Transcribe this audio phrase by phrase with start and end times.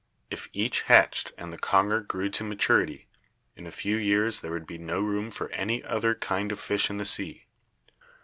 [0.31, 3.07] If each hatched and the conger grew to maturity,
[3.55, 6.89] in a few years there would be no room for any other kind of fish
[6.89, 7.45] in the sea.